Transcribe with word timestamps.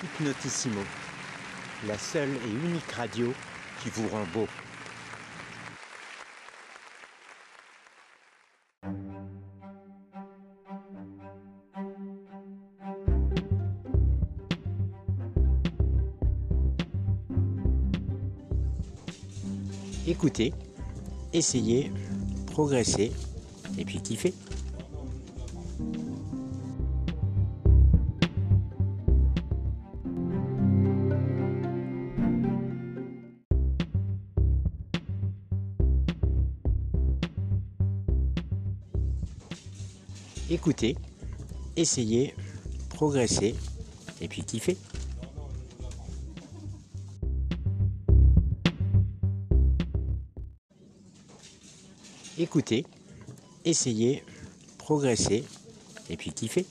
Hypnotissimo, 0.00 0.80
la 1.88 1.98
seule 1.98 2.28
et 2.28 2.66
unique 2.68 2.92
radio 2.92 3.32
qui 3.82 3.90
vous 3.90 4.06
rend 4.06 4.24
beau. 4.32 4.46
Écoutez, 20.06 20.54
essayez, 21.32 21.90
progressez 22.52 23.12
et 23.76 23.84
puis 23.84 24.00
kiffez. 24.00 24.32
Écoutez, 40.50 40.96
essayez, 41.76 42.34
progressez 42.88 43.54
et 44.22 44.28
puis 44.28 44.42
kiffez. 44.42 44.78
Écoutez, 52.38 52.86
essayez, 53.66 54.24
progressez 54.78 55.44
et 56.08 56.16
puis 56.16 56.32
kiffez. 56.32 56.64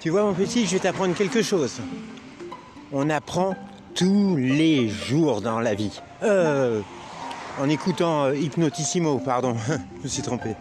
Tu 0.00 0.10
vois 0.10 0.22
mon 0.22 0.32
petit, 0.32 0.64
je 0.64 0.74
vais 0.74 0.78
t'apprendre 0.78 1.12
quelque 1.16 1.42
chose. 1.42 1.80
On 2.92 3.10
apprend 3.10 3.56
tous 3.96 4.36
les 4.36 4.88
jours 4.88 5.40
dans 5.40 5.58
la 5.58 5.74
vie. 5.74 6.00
Euh, 6.22 6.82
en 7.58 7.68
écoutant 7.68 8.26
euh, 8.26 8.36
Hypnotissimo, 8.36 9.18
pardon, 9.18 9.56
je 9.98 10.02
me 10.04 10.08
suis 10.08 10.22
trompé. 10.22 10.54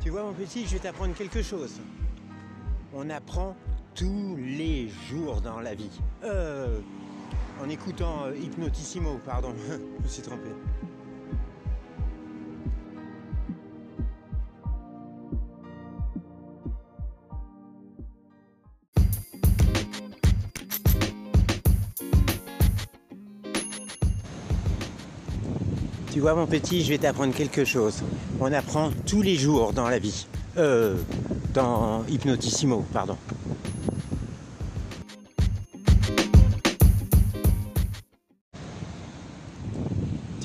Tu 0.00 0.08
vois 0.08 0.22
mon 0.22 0.32
petit, 0.32 0.64
je 0.64 0.72
vais 0.72 0.78
t'apprendre 0.78 1.14
quelque 1.14 1.42
chose. 1.42 1.78
On 2.94 3.10
apprend 3.10 3.54
tous 3.94 4.34
les 4.38 4.88
jours 5.10 5.42
dans 5.42 5.60
la 5.60 5.74
vie. 5.74 6.00
Euh, 6.24 6.80
en 7.62 7.68
écoutant 7.68 8.24
euh, 8.26 8.36
Hypnotissimo, 8.36 9.20
pardon, 9.24 9.48
je 9.68 10.02
me 10.02 10.08
suis 10.08 10.22
trompé. 10.22 10.48
Tu 26.12 26.20
vois 26.20 26.34
mon 26.34 26.46
petit, 26.46 26.82
je 26.82 26.88
vais 26.88 26.96
t'apprendre 26.96 27.34
quelque 27.34 27.66
chose. 27.66 28.02
On 28.40 28.50
apprend 28.50 28.90
tous 29.06 29.20
les 29.20 29.36
jours 29.36 29.74
dans 29.74 29.86
la 29.90 29.98
vie. 29.98 30.26
Euh, 30.56 30.96
dans 31.52 32.06
Hypnotissimo, 32.08 32.86
pardon. 32.90 33.18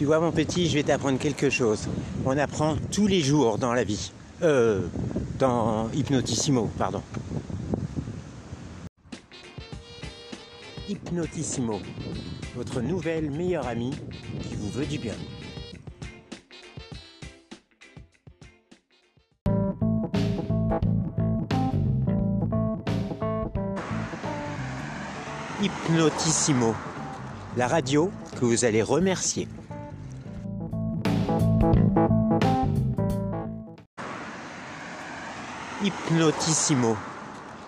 Tu 0.02 0.08
vois 0.08 0.20
mon 0.20 0.32
petit, 0.32 0.68
je 0.68 0.74
vais 0.74 0.82
t'apprendre 0.82 1.20
quelque 1.20 1.52
chose. 1.52 1.88
On 2.26 2.36
apprend 2.36 2.76
tous 2.92 3.06
les 3.06 3.22
jours 3.22 3.60
dans 3.60 3.72
la 3.72 3.84
vie. 3.84 4.12
Euh, 4.42 4.88
dans 5.38 5.92
Hypnotissimo, 5.92 6.72
pardon. 6.76 7.04
Hypnotissimo, 10.90 11.80
votre 12.56 12.82
nouvelle 12.82 13.30
meilleure 13.30 13.68
amie 13.68 13.94
qui 14.42 14.56
vous 14.56 14.72
veut 14.72 14.88
du 14.88 14.98
bien. 14.98 15.14
Hypnotissimo, 25.62 26.74
la 27.56 27.68
radio 27.68 28.10
que 28.40 28.46
vous 28.46 28.66
allez 28.66 28.82
remercier. 28.82 29.48
Hypnotissimo, 35.84 36.96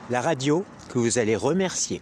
la 0.10 0.22
radio 0.22 0.64
que 0.90 1.00
vous 1.00 1.18
allez 1.18 1.36
remercier. 1.36 2.02